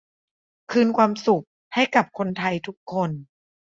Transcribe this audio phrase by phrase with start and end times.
[0.71, 1.45] คืนความสุข
[1.75, 3.09] ให้กับคนไทยทุกคน